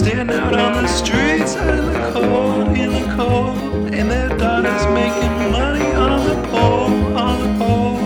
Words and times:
stand 0.00 0.30
out 0.30 0.58
on 0.58 0.82
the 0.82 0.88
streets 0.88 1.56
in 1.56 1.92
the 1.92 2.10
cold, 2.14 2.68
in 2.74 2.90
the 2.90 3.14
cold. 3.16 3.92
And 3.92 4.10
their 4.10 4.30
daughters 4.38 4.84
making 4.94 5.52
money 5.52 5.84
on 5.92 6.20
the 6.26 6.48
pole, 6.48 7.16
on 7.24 7.36
the 7.44 7.52
pole. 7.62 7.98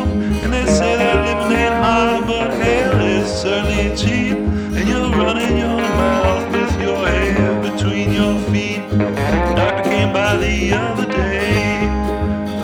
And 0.42 0.52
they 0.52 0.66
say 0.66 0.96
that 0.96 1.16
living 1.24 1.56
ain't 1.56 1.74
hard, 1.84 2.26
but 2.26 2.50
hell 2.62 3.00
is 3.00 3.28
certainly 3.42 3.96
cheap. 3.96 4.36
And 4.76 4.88
you're 4.88 5.10
running 5.22 5.56
your 5.56 5.78
mouth 6.02 6.44
with 6.54 6.72
your 6.82 7.06
hair 7.06 7.52
between 7.62 8.12
your 8.12 8.40
feet. 8.50 8.82
The 8.90 9.54
doctor 9.54 9.88
came 9.88 10.12
by 10.12 10.36
the 10.36 10.72
other 10.72 11.06
day. 11.06 11.86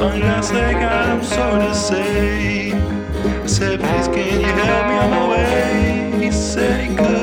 Oh, 0.00 0.10
Unless 0.12 0.50
they 0.50 0.72
got 0.72 1.06
him, 1.08 1.22
so 1.22 1.46
to 1.56 1.72
say. 1.72 2.72
I 2.72 3.46
said, 3.46 3.78
please 3.78 4.08
can 4.08 4.40
you 4.40 4.52
help 4.64 4.86
me 4.88 4.96
on 5.04 5.10
my 5.10 5.28
way? 5.28 6.24
He 6.24 6.32
said 6.32 6.90
he 6.90 6.96
could. 6.96 7.19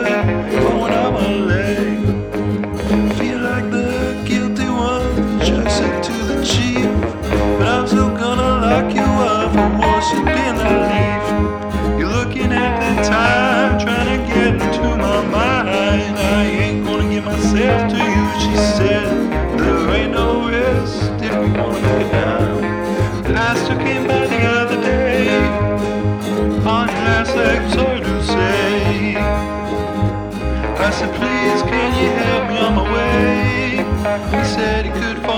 I 23.70 23.76
came 23.84 24.08
by 24.08 24.28
the 24.28 24.42
other 24.46 24.82
day 24.82 25.28
on. 26.66 26.98
I 30.88 30.90
said, 30.90 31.14
please, 31.16 31.62
can 31.64 31.92
you 32.02 32.10
help 32.12 32.50
me 32.50 32.58
on 32.60 32.76
my 32.76 32.94
way? 32.94 34.40
He 34.40 34.46
said 34.46 34.86
he 34.86 34.92
could 34.92 35.18
find. 35.22 35.37